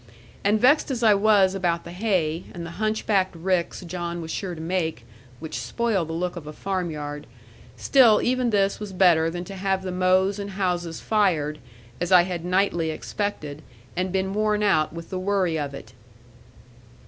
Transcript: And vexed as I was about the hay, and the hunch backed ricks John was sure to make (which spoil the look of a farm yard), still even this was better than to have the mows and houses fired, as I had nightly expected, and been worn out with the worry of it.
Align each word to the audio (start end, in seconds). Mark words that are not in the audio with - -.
And 0.43 0.59
vexed 0.59 0.89
as 0.89 1.03
I 1.03 1.13
was 1.13 1.53
about 1.53 1.83
the 1.83 1.91
hay, 1.91 2.45
and 2.55 2.65
the 2.65 2.71
hunch 2.81 3.05
backed 3.05 3.35
ricks 3.35 3.81
John 3.81 4.19
was 4.19 4.31
sure 4.31 4.55
to 4.55 4.59
make 4.59 5.05
(which 5.39 5.59
spoil 5.59 6.05
the 6.05 6.13
look 6.13 6.35
of 6.35 6.47
a 6.47 6.53
farm 6.53 6.89
yard), 6.89 7.27
still 7.77 8.19
even 8.19 8.49
this 8.49 8.79
was 8.79 8.93
better 8.93 9.29
than 9.29 9.43
to 9.43 9.55
have 9.55 9.83
the 9.83 9.91
mows 9.91 10.39
and 10.39 10.49
houses 10.57 11.01
fired, 11.01 11.59
as 11.99 12.11
I 12.11 12.23
had 12.23 12.43
nightly 12.43 12.89
expected, 12.89 13.61
and 13.95 14.11
been 14.11 14.33
worn 14.33 14.63
out 14.63 14.91
with 14.91 15.11
the 15.11 15.19
worry 15.19 15.59
of 15.59 15.75
it. 15.75 15.93